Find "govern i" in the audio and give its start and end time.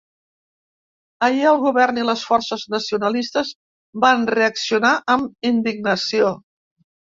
1.65-2.05